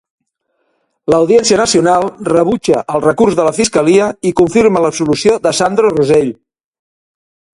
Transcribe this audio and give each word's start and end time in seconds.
L'Audiència 1.13 1.57
Nacional 1.59 2.05
rebutja 2.29 2.79
el 2.95 3.03
recurs 3.03 3.37
de 3.41 3.45
la 3.49 3.53
fiscalia 3.59 4.07
i 4.29 4.33
confirma 4.41 4.83
l'absolució 4.85 5.39
de 5.47 5.55
Sandro 5.61 5.95
Rosell. 5.97 6.35